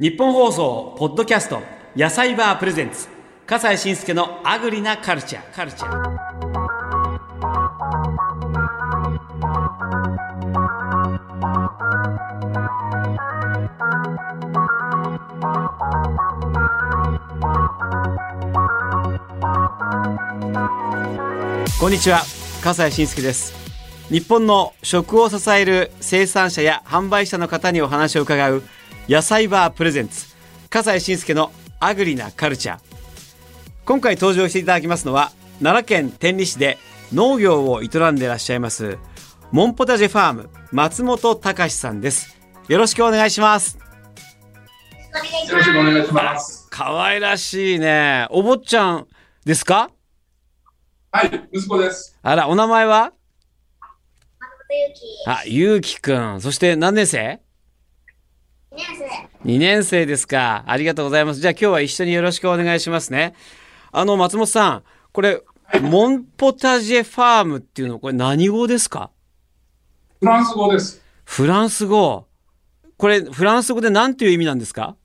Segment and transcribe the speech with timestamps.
[0.00, 1.60] 日本放送ポッドキャスト
[1.96, 3.08] 野菜バープレゼンツ。
[3.48, 6.18] 笠西慎介のアグリなカルチャーカルチャー
[21.80, 22.22] こんにちは。
[22.62, 23.52] 笠西慎介です。
[24.10, 28.62] 日本の食を支える生産者や販売者の方にお話を伺う
[29.08, 30.26] 野菜バープレゼンツ。
[30.68, 32.78] 笠西慎介のアグリなカルチャー。
[33.86, 36.76] 今回登場していただきますのは奈良県天理市で
[37.14, 38.98] 農業を営んでいらっしゃいます
[39.50, 42.38] モンポタジェファーム松本隆さんです。
[42.68, 43.78] よろしくお願いします。
[43.78, 46.68] よろしくお願いします。
[46.70, 48.26] 可愛らしいね。
[48.28, 49.06] お坊ちゃん
[49.46, 49.90] ですか？
[51.10, 52.18] はい、息子です。
[52.22, 53.14] あらお名前は？
[54.38, 55.00] 松本ゆき。
[55.26, 56.42] あゆうきくん。
[56.42, 57.40] そして何年生？
[58.72, 59.04] 2年生。
[59.44, 60.64] 2年生ですか。
[60.66, 61.40] ありがとうございます。
[61.40, 63.34] じゃあ今日は一緒によろしくお願いしますね。
[63.92, 65.42] あの、松本さん、これ、
[65.82, 69.10] モンポタジェファームっていうの、これ何語ですか？
[70.20, 71.02] フランス語です。
[71.24, 72.26] フランス語。
[72.96, 74.96] これ、フランス語で何ていう意味なんですか？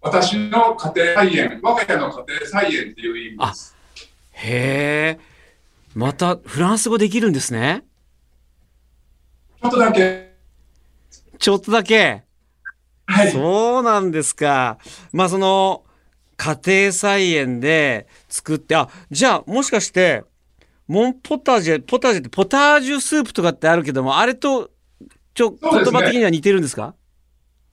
[0.00, 3.76] 私の家庭菜園、我が家の家庭菜園っていう意味です。
[4.32, 5.20] へえ。
[5.94, 7.84] また、フランス語できるんですね。
[9.62, 10.34] ちょっとだけ、
[11.38, 12.24] ちょっとだけ。
[13.06, 14.78] はい、そうなんですか。
[15.12, 15.84] まあ、その、
[16.36, 20.24] 家庭菜園で作って、あ、じゃあ、もしかして、
[20.88, 24.70] モンポタジェ、ポタジェってポタージュスープとかってあるけども、あれと、
[25.34, 25.58] ちょ、ね。
[25.62, 26.94] 葉的には似てるんですか？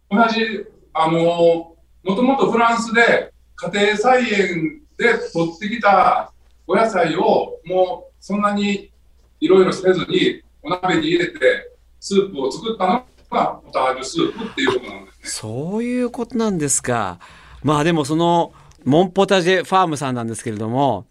[0.10, 6.34] 同じ、あの、もともとフランスで家庭菜園で取ってきた
[6.66, 8.92] お野菜をもうそんなに
[9.40, 15.22] いろいろせずにお鍋に入れてスープを作ったのがポタージュスープっていうことなんですね。
[15.24, 17.20] そういうことなんですか。
[17.64, 21.08] まあでもその、モンポタジェファームさんなんですけれども、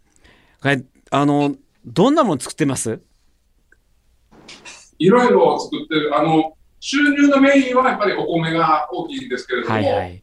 [0.60, 3.00] これあの、どんなもの作ってます？
[4.98, 10.22] いろいろ作ってる、あの、収入のメインはやっぱりお米が大きいんですけれども、はいはい。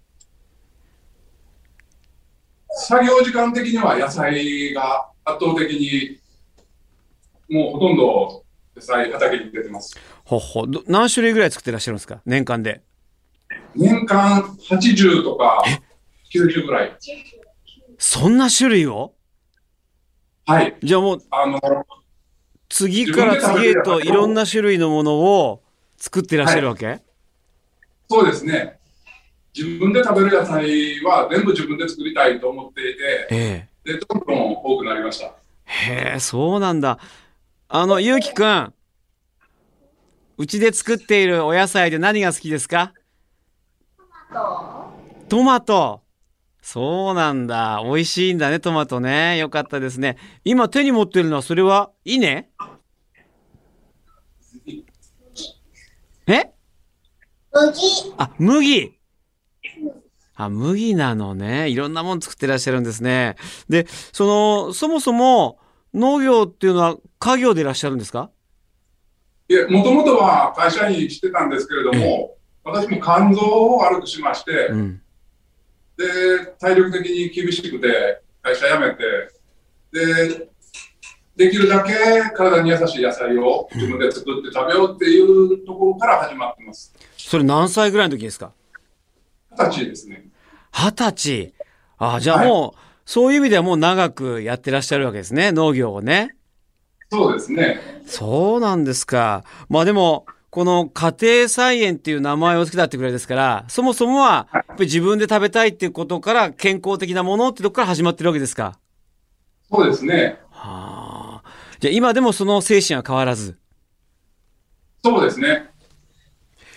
[2.69, 6.19] 作業時間的には野菜が圧倒的に、
[7.50, 8.44] もうほとんど
[8.75, 9.97] 野菜畑に出てます。
[10.28, 10.68] ほっほ。
[10.68, 12.22] ど何種類ぐらい作ってらっしゃるんですか？
[12.26, 12.82] 年間で。
[13.76, 15.64] 年間80とか
[16.34, 16.98] 90ぐらい。
[17.98, 19.14] そんな種類を？
[20.46, 20.76] はい。
[20.84, 21.62] じゃあもう、あの、
[22.68, 25.64] 次から次へといろんな種類のものを
[25.96, 27.00] 作ってらっしゃるわけ、
[28.09, 28.80] そうですね。
[29.56, 35.34] 自分で食べる野菜は全部自分で作りたいと思っていて、えで、どんどん多くなりました。
[35.88, 36.12] え。
[36.12, 37.00] へえ、そうなんだ。
[37.70, 38.74] あの、ゆうきくん。
[40.40, 42.94] うちで作っているお野菜で何が好きですか？
[44.31, 44.92] と、
[45.30, 46.02] トマト。
[46.62, 47.81] そうなんだ。
[47.84, 49.38] 美味しいんだね、トマトね。
[49.38, 50.18] よかったですね。
[50.44, 52.50] 今手に持ってるのは、それは稲
[56.28, 56.53] え？
[57.53, 58.14] 麦。
[58.18, 59.00] あ、麦。
[60.36, 61.70] あ、麦なのね。
[61.70, 63.38] いろんなもの作ってらっしゃるんですね。
[63.70, 65.58] で、その、そもそも
[65.94, 68.30] 農業っていうのは家業でいらっしゃるんですか？
[69.50, 75.02] いえ、もともとは会社員してたんですけれども、私も肝臓を悪くしまして、うん。
[75.97, 76.06] で、
[76.59, 79.03] 体力的に厳しくて、会社辞めて、
[79.91, 80.50] で、
[81.35, 81.94] できるだけ
[82.35, 86.94] 体に優しい野菜を自分で作って食べようっていうところから始まってます。
[87.18, 88.53] それ何歳ぐらいの時ですか？
[89.52, 90.25] 二十歳ですね。
[90.72, 91.53] 二十歳。
[92.00, 95.52] あ、じゃあもう、そういう意味ではもう長くやってらっしゃるわけですね。
[95.52, 96.35] 農業をね。
[97.12, 97.79] そうですね。
[98.06, 99.44] そうなんですか。
[99.69, 108.79] まあでも、この家庭菜園っていう名前を付けたってくらいですから、そもそもは、やっぱり自分で食べたいっていうことから、健康的なものってとこから始まってるわけですか？
[109.72, 110.40] そうですね。
[110.50, 111.50] はあ。
[111.79, 113.57] じゃあ今でもその精神は変わらず？
[115.03, 115.69] そうですね。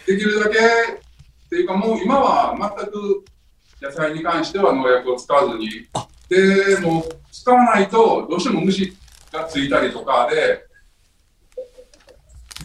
[0.06, 3.24] できるだけ、っていうかもう今は全く
[3.81, 5.69] 野菜に関しては農薬を使わずに、
[6.28, 8.94] で、もう使わないとどうしても虫
[9.32, 10.67] がついたりとかで、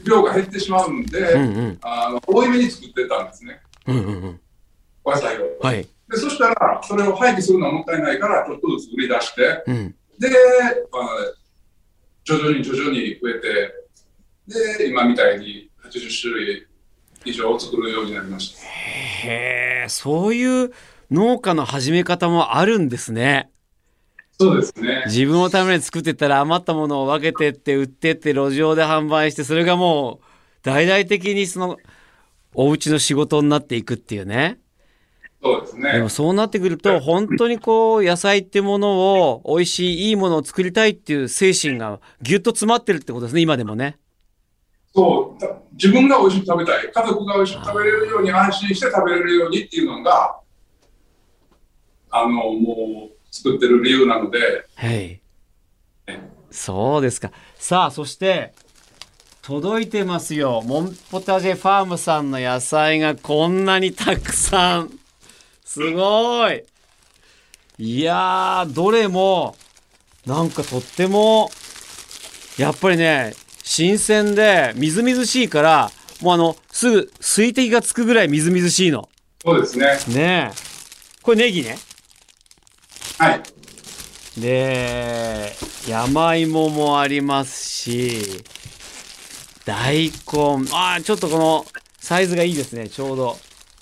[0.04, 1.78] 量が減ってしまうんで、うんうん。
[1.82, 4.40] あの多いめに作ってたんですね、うんうんうん。
[5.04, 5.58] お野菜を。
[5.62, 5.88] はい。
[6.10, 9.96] でそしたら、それを廃棄するのはもったいないから、ちょっとずつ売り出して、うん。
[10.20, 10.30] で、
[10.92, 11.10] あの
[12.24, 13.74] 徐々に徐々に増えて、
[14.78, 16.68] で、今みたいに80種類
[17.26, 18.62] 以上を作るようになりました。
[18.62, 20.72] へえ、そういう
[21.10, 23.52] 農家の始め方もあるんですね。
[24.38, 25.04] そうですね。
[25.06, 30.26] 自分のために作ってったら余ったものを分けてって売ってって路上で販売してそれがもう
[30.62, 31.78] 大々的にその
[32.54, 34.60] お家の仕事になっていくっていうね。
[35.42, 35.94] そうですね。
[35.94, 44.00] でもそうなってくると、本当にこう、野菜ってものを、美味しい、いいものを作りたいっていう精神がぎゅっと詰まってるってことですね、今でもね。
[44.96, 50.40] そう、た自分が美味しく食べたい、家族が美味しく食べれるように、安心して食べれるようにっていうのが、
[52.10, 55.20] あの、もう、作ってる理由なので、はい。
[56.52, 57.32] そうですか。
[57.58, 58.54] さあ、そして、
[59.42, 60.64] 届いてますよ。
[60.66, 65.00] モンポタジェファームさんの野菜がこんなにたくさん。
[65.66, 66.64] すごい。
[67.78, 69.56] いやー、どれも、
[70.26, 71.52] なんかとっても、
[72.58, 73.34] やっぱりね、
[73.64, 75.92] 新鮮で、みずみずしいから、
[76.22, 79.10] もうあの、すぐ水滴がつくぐらいみずみずしいの。
[79.44, 79.98] そうですね。
[80.16, 80.56] ねえ。
[81.22, 81.78] これネギね。
[83.18, 83.42] はい。
[84.42, 85.54] で、
[85.88, 88.44] 山芋もありますし、
[89.66, 90.12] 大根、
[90.74, 91.66] ああ、ちょっとこの
[92.00, 93.38] サイズがいいですね、ちょうど。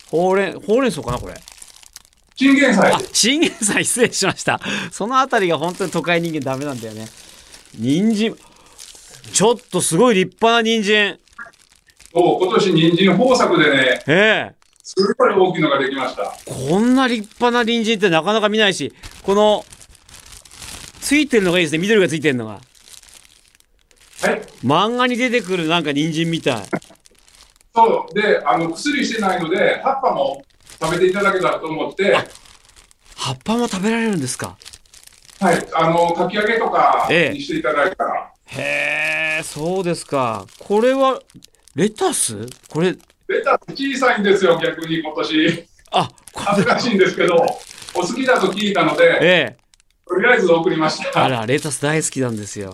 [0.09, 1.33] ほうれん、ほうれん草かな、これ。
[2.35, 4.59] チンゲン菜あ、チンゲン菜失礼しました。
[4.91, 7.07] そのあたりが本当に都会人間ダメなんだよね。
[7.75, 8.35] 人参、
[9.33, 11.19] ちょっとすごい立派な人参。
[12.13, 16.35] を今年人参豊作でね、ええすごい大きいのができました。
[16.45, 18.93] こんな立派な人参ってなかなか見ないし、
[19.23, 19.65] この、
[20.99, 22.51] ついてるのがいいですね、緑がついてるのが。
[22.51, 22.59] は
[24.31, 24.41] い。
[24.63, 26.63] 漫画に出てくるなんか人参みたい。
[27.73, 28.13] そう。
[28.13, 30.43] で、あの、薬してないので、葉っぱも
[30.81, 32.15] 食べていただけたらと思って、
[33.15, 34.57] 葉っぱも食べられるんですか？
[35.39, 35.65] はい。
[35.73, 40.45] あの、かき揚げとかええにしていただいたら、へえ、そうですか。
[40.59, 41.21] これは、
[41.75, 42.47] レタス？
[42.69, 42.95] これ、
[43.33, 45.67] レタス小さいんですよ、逆に今年。
[45.91, 47.35] あ、こ恥ずかしいんですけど、
[47.95, 49.63] お好きだと聞いたので、ええ。
[50.07, 51.25] とりあえず送りました。
[51.25, 52.73] あら、レタス大好きなんですよ。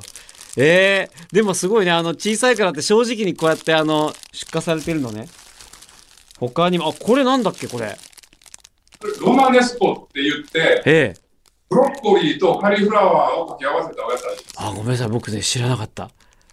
[0.57, 5.27] ええでもすごいね、あの、小さいからって正直にこうやって、あの、出荷されてるのね。
[6.39, 7.97] 他にも、あ、これなんだっけ、これ。
[9.21, 11.29] ロマネスコって言って、ええ
[11.69, 14.45] ブロッコリーとカリフラワーを掛け合わせたお野菜です。
[14.57, 16.09] あ、ごめんなさい、僕ね、知らなかった。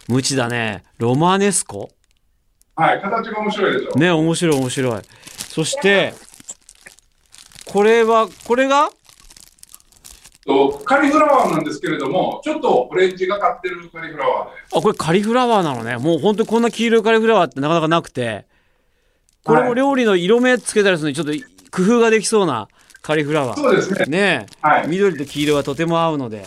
[0.07, 0.83] 無知だね。
[0.99, 1.89] ロマネスコ？
[2.77, 3.97] はい、形が面白いでしょ。
[3.97, 5.01] ね、面白い面白い。
[5.49, 6.13] そして、
[7.65, 8.89] これは、これが？
[10.45, 14.51] とカリフラワーなんですけれども、ちょっとオレンジがかってるカリフラワーで。
[14.77, 15.97] あ、これカリフラワーなのね。
[15.97, 18.45] もう本当にこんな黄色いカリフラワーってなかなかなくて。
[19.43, 21.33] これも料理の色目つけたりするのにちょっと
[21.71, 22.67] 工夫ができそうな
[23.01, 23.59] カリフラワー。
[23.59, 24.05] そうですね。
[24.05, 26.45] ねえ、はい緑と黄色はとても合うので。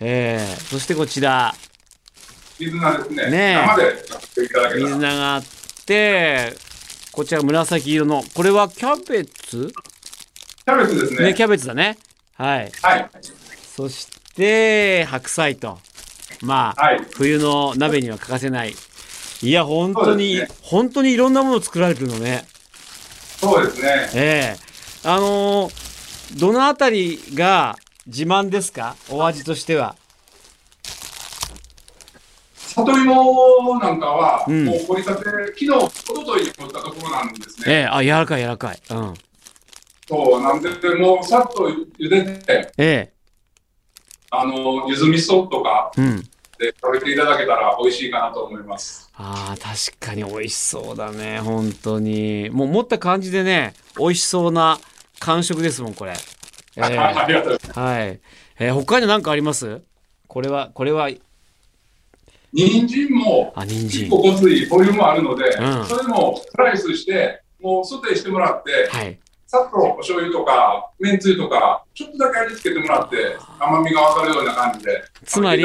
[0.00, 1.54] ええそしてこちら、
[2.58, 3.30] 水菜ですね。
[3.30, 4.98] ねえ生で使っていただけた水ら。
[4.98, 5.44] 菜があっ
[5.86, 6.52] て、
[7.12, 9.72] こちら紫色の、これはキャベツ？
[10.64, 11.24] キャベツですね。
[11.30, 11.98] ね、キャベツだね。
[12.34, 12.72] はい。
[12.82, 13.10] はい。
[13.76, 15.78] そして、白菜と。
[16.42, 18.74] まあ、はい冬の鍋には欠かせない。
[19.42, 22.46] いや、本当に、そうです本当にいろんなもの作られてるのね。
[23.38, 24.10] そうですね。
[24.14, 25.86] ええあのー
[26.38, 27.76] どのあたりが
[28.08, 28.96] 自慢ですか？
[29.10, 29.94] お味としては。
[32.84, 37.66] 里芋なんかは、うんもう掘りたて、昨日、一昨日に掘ったところなんですね。
[37.68, 38.82] ええあ、柔らかい柔らかい。
[38.90, 39.14] うん。
[40.08, 41.68] そう、なんで、もうさっと
[41.98, 43.12] 茹でて、え
[44.30, 46.20] あの、ゆず味噌とかえうん。
[46.58, 49.10] で食べていただけたら美味しいかなと思います。
[49.14, 51.38] ああ、確かに美味しそうだね。
[51.40, 52.48] 本当に。
[52.50, 54.78] もう持った感じでね、美味しそうな
[55.18, 56.14] 感触ですもん、これ。
[56.76, 57.78] ええ ありがとうございます。
[57.78, 58.20] はい。
[58.58, 59.82] えー他に何かあります？
[60.28, 61.10] これは、これは、
[62.56, 63.52] 人参も。
[63.56, 69.18] 結構ごついボリュームあるので、うんそれもスライスして、もうソテーしてもらって、はい。
[69.46, 75.64] さっとお醤油とか、めんつゆとか、ちょっとだけ味付けてもらって、甘みがわかるような感じで、つまり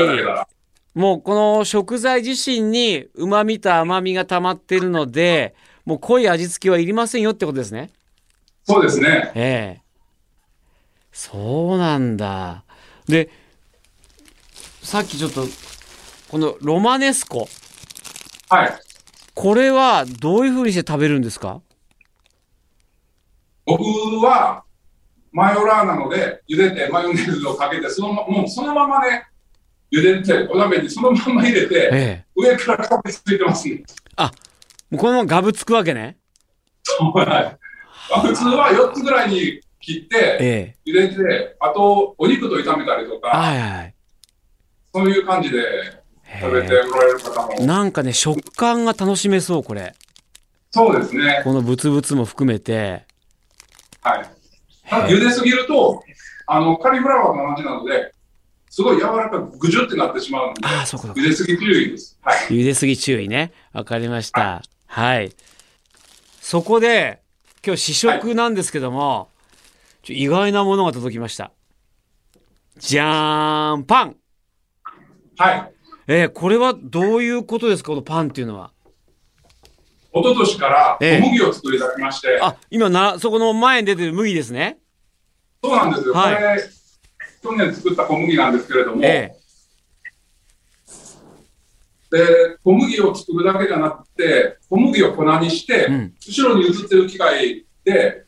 [0.94, 5.56] もうこの食材自身に旨味と甘みが溜まっているので、
[5.86, 7.92] もう濃い味付けはいりませんよってことですね。
[8.66, 9.32] そうですね。
[9.34, 9.82] ええ
[11.14, 12.64] そうなんだ。
[13.08, 13.30] で、
[14.82, 15.46] さっきちょっと、
[16.32, 17.50] このロマネスコ。
[18.50, 18.74] はい。
[19.34, 21.62] これはどういう風にして食べるんですか？
[23.66, 23.84] 僕
[24.26, 24.64] は、
[25.34, 29.26] マヨラーなので、茹でてマヨネーズをかけて、そのまもうそのままね、
[29.92, 33.84] 茹でて、お鍋にそのまま入れて、ええ上からかけついてますね。
[34.18, 34.30] も
[34.94, 36.18] うこのままガブつくわけね。
[36.98, 38.22] はい。
[38.22, 43.96] 普通は4つぐらいに切って、ええ茹でて、あと、お肉と炒めたりとか、はいはいはい。
[44.94, 46.01] そういう感じで
[46.40, 47.66] 食べておられる方も。
[47.66, 49.94] なんかね、食感が楽しめそう、これ。
[50.72, 51.42] そうですね。
[51.44, 53.06] このブツブツも含めて。
[54.02, 54.30] はい。
[54.90, 56.04] ただ茹ですぎると、
[56.48, 58.14] あの、カリフラワーの話なので、
[58.70, 61.08] すごい柔らかくぐじゅってなってしまうので、ああ、そうか。
[61.10, 62.18] 茹ですぎ注意です。
[62.22, 62.38] はい。
[62.50, 63.52] 茹ですぎ注意ね。
[63.74, 64.64] わかりました。
[64.88, 65.34] はい。
[66.40, 67.22] そこで、
[67.66, 69.30] 今日試食なんですけども、
[70.04, 71.52] ちょ意外なものが届きました。
[72.78, 74.16] じゃーんパン
[75.38, 75.72] はい。
[76.08, 77.90] えーこれはどういうことですか？
[77.90, 78.72] このパンっていうのは。
[80.14, 84.80] 一昨年からええ小麦を作り出しまして、あ、今な、そこの前に出てる麦ですね。
[85.64, 86.14] そうなんですよ。
[86.14, 86.42] はいこ
[87.54, 89.32] れ、去年作った小麦なんですけれども、え
[92.12, 98.26] で、小麦を作るだけじゃなくて、小麦を粉にして、うん後ろに映ってる機械で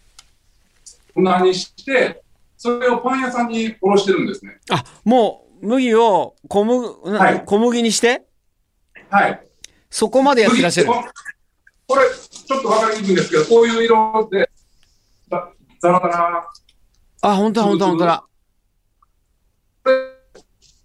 [1.14, 2.24] 粉にして、
[2.56, 4.58] それをパン屋さんに卸してるんですね。
[4.72, 8.24] えあ、もう麦を小麦、なはい小麦にして、
[9.10, 9.48] はい。
[9.90, 10.90] そこまでやってらっしゃる。
[10.90, 11.10] 麦こ
[11.88, 14.50] これ、ちょっとわかりにくいんですけど、こういう色で、
[15.30, 15.50] ざ
[15.82, 16.48] ざらざら、
[17.22, 18.26] あ、本当だ本当だ本当だ。
[19.84, 19.96] これ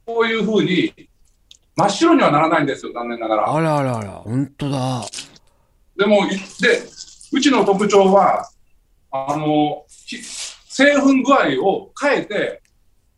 [0.06, 1.08] こういうふうに、
[1.74, 3.54] 真っ白にはならないんですよ、残念ながら。
[3.54, 5.04] あらあらあら、本当だ。
[5.96, 6.82] でも、いで、
[7.32, 8.48] うちの特徴は、
[9.10, 12.62] あの、ひ製粉具合を変えて、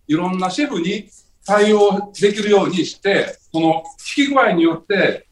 [0.07, 1.09] いろんなシェフに
[1.51, 3.83] 対応できるようにして、その
[4.17, 5.27] 引き具合によって、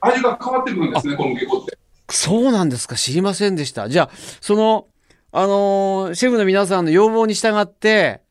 [0.00, 1.78] 味が変わってくるんですね、小麦粉って。
[2.10, 3.88] そうなんですか知りませんでした。
[3.88, 4.10] じゃあ、
[4.40, 4.88] その、
[5.30, 8.22] あのーシェフの皆さんの要望に従って、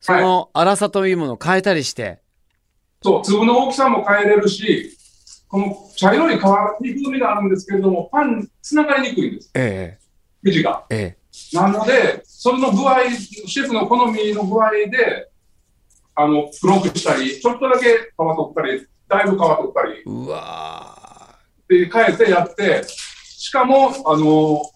[0.00, 2.20] その粗さというものを変えたりして、
[3.00, 4.94] そう、粒の大きさも変えれるし、
[5.48, 9.98] この茶色い皮に風味があるんですけれども、パン、つながりにくいんです、え
[10.44, 10.84] 生地が。
[10.90, 15.29] え、えなので、その具合、シェフの好みの具合で、
[16.14, 18.02] あの、黒くしたり、ちょっとだけ皮取
[18.50, 20.02] ったり、だいぶ皮取ったりえ。
[20.06, 21.38] うわ
[21.68, 24.72] で変えてやって、しかも、あの、こ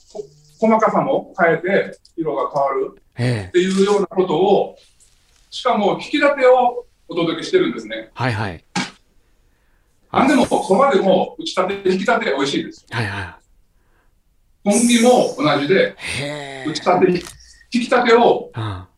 [0.61, 2.95] 細かさも変えて、色が変わる
[3.49, 4.77] っていうようなことを、
[5.51, 8.11] しかも、引き立てをお届けしてるんですね。
[8.15, 8.65] はいはい。
[10.13, 12.87] なんでも、そばでも、打ち立て、引き立て美味しいです。
[12.91, 13.39] はいは
[14.65, 15.97] 小麦も同じで。
[16.67, 17.21] 打ち立て、引
[17.71, 18.63] き立てを、うん。
[18.63, 18.89] あ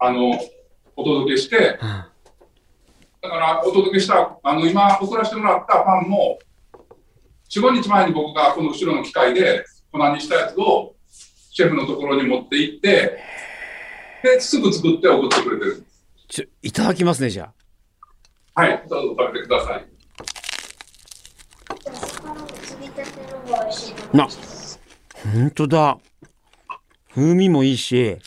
[0.00, 0.38] の、
[0.96, 2.04] お届けして、うん。
[3.22, 6.38] だから、お届けした、あの、今、送らせてもらったパンも、
[7.50, 10.94] 4、5日前に僕がこの後ろの機械で粉にしたやつを、
[11.50, 13.18] シェフのところに持って行って、
[14.22, 15.84] で、すぐ作って送ってくれてる。
[16.28, 17.52] ちょ、いただきますね、じゃ
[18.54, 19.86] はい、どうぞ食べてください。
[24.16, 24.28] な、
[25.34, 25.98] 本当だ。
[27.14, 28.18] 風味もいいし、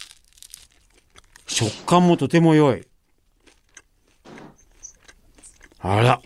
[1.60, 2.88] 食感もとても良い。
[5.80, 6.22] あら。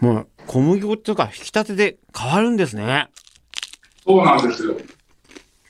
[0.00, 3.10] もう、小麦粉っていうか、引き立てで変わるんですね。
[4.04, 4.76] そうなんですよ。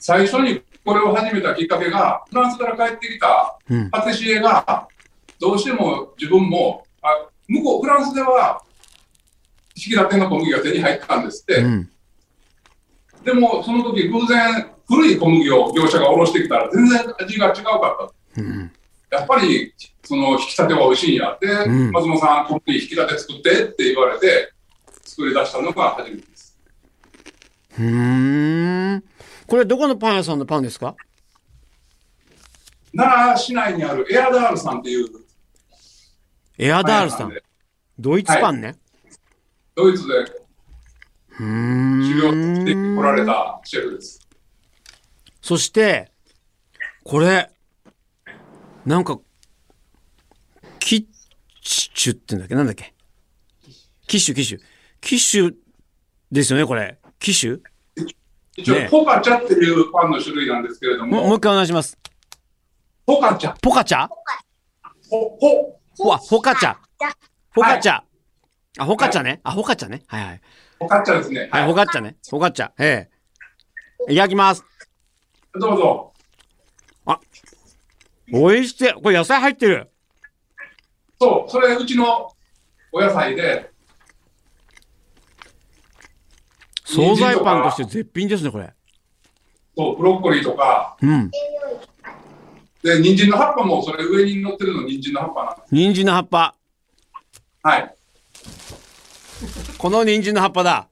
[0.00, 3.90] 最初にこれを始めたきっかけが、フランスから帰ってきたうん。
[3.90, 4.88] パティシエが、
[5.38, 7.08] どうしても自分も、あ
[7.46, 8.62] 向こう、フランスでは、
[9.76, 11.56] 引き立ての小麦が手に入ったんですって。
[11.56, 11.90] うん。
[13.24, 18.23] でも、その時偶然、古い小麦を業者が卸してきたら、全然味が違うかった。
[18.36, 18.72] うん。
[19.10, 19.72] やっぱり、
[20.02, 24.52] その引き立ては美味しいんやって、うん松本さん、小麦引き立て作ってって言われて、
[25.04, 26.58] 作り出したのが初めてです。
[27.78, 29.04] うーん。
[29.46, 30.96] これどこのパン屋さんのパンですか？
[32.96, 35.06] 奈良市内にあるエアダールさんっていう
[36.58, 37.32] エアダールさん。
[37.98, 38.76] ドイツパンね。
[39.74, 42.02] ドイツでうーん。
[42.04, 44.20] 修行してこられたシェフです。
[45.42, 46.10] そして、
[47.04, 47.50] これ、
[48.86, 49.18] なんか、
[50.78, 51.06] キッ
[51.62, 52.54] シュってんだっけ？
[52.54, 52.94] なんだっけ？
[54.06, 54.60] キッシュ、キッシュ。
[55.00, 55.54] キッシュ
[56.30, 56.98] ですよね、これ。
[57.18, 57.60] キッシュ？
[58.56, 61.98] 一応、ねポカチャっていうパンの種類なんですけれどももうも、一回お願いします。
[63.06, 64.08] ポカチャ、ポカチャ？
[65.10, 67.10] ポ、ポ、ほわ、ホカチャじゃ。
[67.54, 68.02] ホカチャ。
[68.78, 69.40] あ、ホカチャね。
[69.44, 70.02] あ、ホカチャね。
[70.06, 70.40] はいはい。
[70.78, 71.48] ポカチャですね。
[71.50, 72.16] はい、ホカチャね。
[72.30, 72.70] ホカチャ。
[72.78, 73.08] え
[74.08, 74.12] え。
[74.12, 74.64] いただきます。
[75.54, 76.13] どうぞ。
[78.34, 78.92] 美味しい。
[78.94, 79.88] これ野菜入ってる。
[81.20, 82.32] そう、それうちの
[82.90, 83.70] お野菜で、
[86.84, 88.72] 惣菜パンとして絶品ですね、これ。
[89.76, 91.30] そう、ブロッコリーとか、うん。
[92.82, 95.74] で、人参の葉っぱもそれ上に乗ってるの人参の葉っぱなんです。
[95.74, 96.54] 人参の葉っぱ。
[97.62, 97.94] はい。
[99.78, 100.88] この人参の葉っぱだ。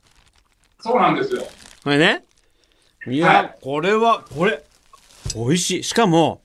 [0.79, 1.43] そうなんですよ。
[1.83, 2.25] これね。
[3.09, 4.63] いや、はいこれは、これ、
[5.35, 5.83] 美味しい。
[5.83, 6.41] しかも、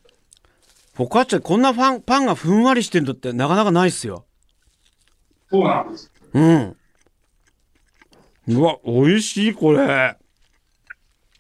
[0.98, 4.26] フォカッチャ、こんなパン、パンがふんわりしてるのってなかなかないっすよ。
[5.48, 6.12] そうなんです。
[6.34, 6.76] うん。
[8.48, 10.18] うわ、美味しい、これ。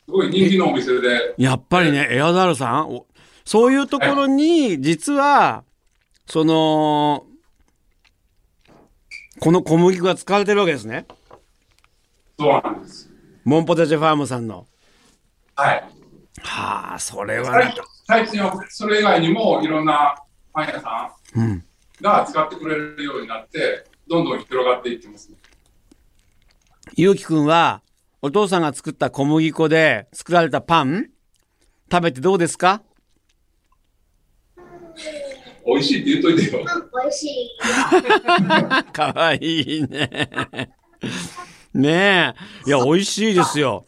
[0.05, 3.07] すごい人気のお店で、やっぱりね、エアダールさん、お
[3.45, 5.63] そういうところに、実は、
[6.27, 7.25] その、
[9.39, 11.07] この小麦粉が使われてるわけですね。
[12.37, 13.09] そうなんです。
[13.43, 14.67] モンポテチェファームさんの。
[15.55, 15.83] はい。
[16.43, 20.15] はあそれは最なんか最近はそれ以外にもいろんな
[20.53, 21.65] パン屋さうんん
[21.99, 25.37] が使ってくれるようになって、どんどん広がっていってますね。
[26.95, 27.81] ゆうきくんは
[28.21, 31.09] お父さんが作った小麦粉で作られたパン
[31.91, 32.81] 食べてどうですか？
[35.65, 36.63] 美味しいって言っといてよ。
[37.03, 37.49] 美味しい。
[38.93, 39.39] かわい
[39.79, 40.69] いね。
[41.73, 42.33] ね
[42.65, 42.69] え。
[42.69, 43.85] いや、美味しいですよ。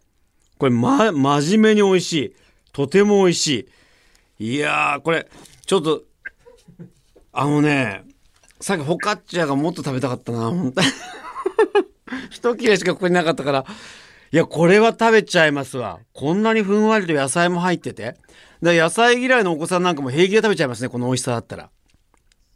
[0.58, 2.36] これ、ま、真面目に美味しい。
[2.74, 3.70] とても美味しい。
[4.40, 5.28] いやー、これ、
[5.66, 6.04] ちょっと、
[7.34, 8.04] あのね、
[8.62, 10.88] さっきホカッチャがもっと食べたかったな、本当に。
[12.32, 13.66] 一切れしかここになかったから。
[14.32, 16.00] いや、これは食べちゃいますわ。
[16.14, 18.16] こんなにふんわりと野菜も入ってて。
[18.62, 21.70] で野菜嫌いのお子さんなんかも平気で食べちゃいますね、この美味しさだったら。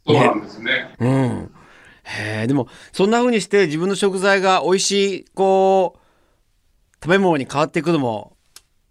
[0.06, 0.94] そうなんですね。
[0.98, 1.54] うん。
[2.04, 6.00] へえ、でも、そんな風にして自分の食材が美味しい、こう、
[7.02, 8.36] 食べ物に変わっていくのも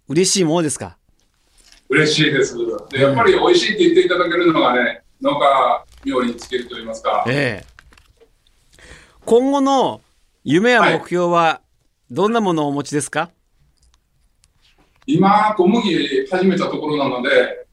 [0.07, 0.97] 嬉しいものですか？
[1.93, 2.57] 嬉しいです。
[2.89, 7.23] で、やっぱり美味しいって言っていただけるのがね、農家妙につけると言いますか。
[7.27, 7.65] ええ。
[9.25, 10.01] 今後の
[10.43, 11.61] 夢や目標は
[12.09, 13.29] どんなものをお持ちですか、
[15.05, 17.67] 今、小麦始めたところなので、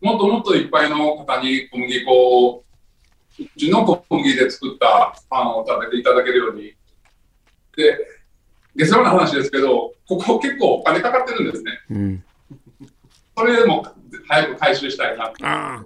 [0.00, 2.64] もっともっといっぱいの方に小麦粉を、
[3.38, 6.74] うちの小麦で作ったパンを食べていただけるように。
[7.76, 7.98] で、
[8.74, 11.72] 下世話な話ですけど、ここ結構お金かかってるんですね。
[11.90, 12.24] うん。
[13.40, 13.86] それでも
[14.28, 15.32] 早く回収したいな。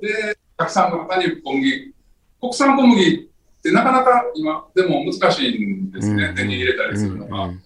[0.01, 1.95] で、たくさんの方に小麦、
[2.41, 7.45] 国産小麦ってなかなか今でも難しいんですね、手に入れたりするのが。
[7.45, 7.63] うん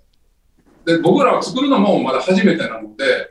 [0.88, 3.30] で、僕らは作るのもまだ初めてなので、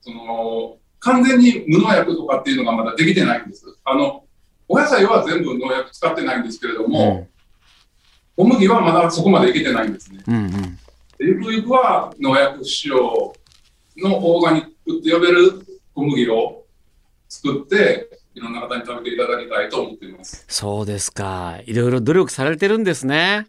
[0.00, 3.66] その、完全に無農薬とかっていうのがまだできてないんです。
[3.82, 4.24] あの、
[4.68, 7.26] お野菜は全部農薬使ってないんですけれども、
[8.36, 10.22] 小麦はまだそこまでいけてないんですね。
[10.28, 10.50] うんうん。
[10.52, 10.60] で
[11.20, 13.34] ゆくゆくは農薬不使用
[13.96, 16.64] のオーガニックって呼べる小麦を
[17.28, 20.44] 作って、いろんな方に食べていただきたいと思っています。
[20.48, 21.60] そうですか。
[21.66, 23.46] いろいろ努力されてるんですね。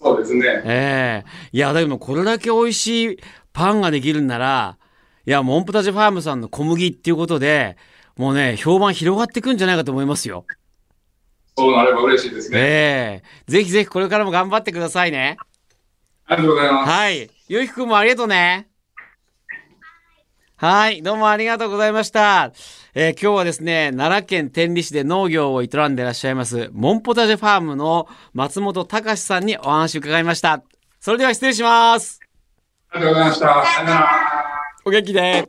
[0.00, 0.62] そうですね。
[0.64, 3.18] ええいや、でもこれだけ美味しい
[3.52, 4.78] パンができるんなら、
[5.26, 7.76] いや、モンポタジェファームさんの小麦っていうことで、
[8.16, 10.46] もうね、評判広がっていくんじゃないかと思いますよ。
[11.56, 12.58] そうなれば嬉しいですね。
[12.58, 15.36] ええぜひぜひこれからも頑張ってくださいね。
[16.26, 16.90] ありがとうございます。
[16.90, 17.30] はい。
[17.48, 18.69] ゆうきくんもありがとうね。
[20.60, 21.00] はい。
[21.00, 22.52] どうもありがとうございました。
[22.92, 30.62] えー今日はですね、奈良県天理市で農業を営んでいらっしゃいます、モンポタジェファームの松本隆さんにお話を伺いました。
[31.00, 32.20] それでは失礼します。
[32.90, 33.64] ありがとうございました。
[33.64, 34.10] さよなら。
[34.84, 35.48] お元気で。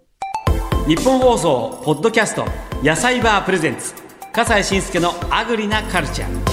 [0.87, 2.45] 日本放送、ポッドキャスト、
[2.81, 3.93] 野菜バープレゼンツ、
[4.31, 6.50] 笠西慎介のアグリなカルチャー。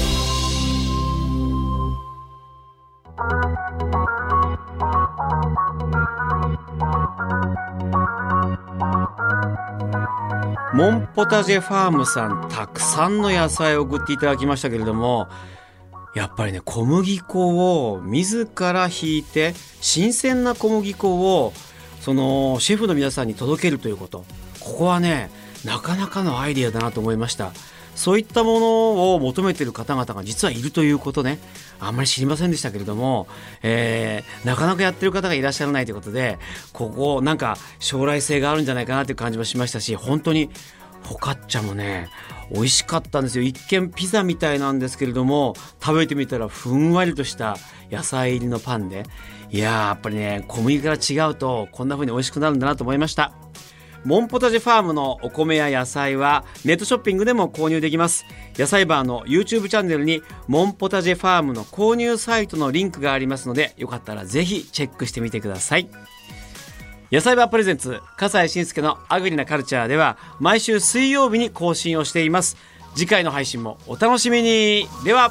[10.79, 15.27] モンポタジェファームさん、たくさんの野菜を送っていただきましたけれども、
[16.15, 21.53] やっぱりね、小麦粉を自ら引いて、新鮮な小麦粉を、
[22.01, 24.25] その、シェフの皆さんに届けるということ。
[24.61, 25.33] ここはね、
[25.65, 27.51] なかなかのアイデアだなと思いました。
[27.99, 31.41] そういったものを求めてる方々が実はいるということね。
[31.81, 33.27] あんまり知りませんでしたけれども、
[33.61, 36.39] えーなかなかやってる方がいらっしゃらないということで、
[36.73, 40.49] ここ、なんか将来性があるんじゃないかなという感じもしましたし、本当に、
[41.03, 42.09] フォカッチャもね、
[42.53, 43.43] 美味しかったんですよ。
[43.43, 47.57] 一見ピザみたいなんですけれども、食べてみたらふんわりとした
[47.91, 49.07] 野菜入りのパンで、
[49.51, 53.33] いや、やっぱりね、小麦から違うと、こんな風に美味しくなるんだなと思いました。
[54.05, 58.25] モンポタジェファームのお米や野菜はネットショッピングでも購入できます。
[58.57, 65.89] 野菜バーの YouTube チャンネルにモンポタジェファームの購入サイトのリンクがありますので、よかったらぜひチェックしてみてください。
[67.11, 72.57] 野菜バープレゼンツ、笠西慎介のアグリなカルチャーでは毎週水曜日に更新をしています。
[72.95, 74.89] 次回の配信もお楽しみに。
[75.05, 75.31] では。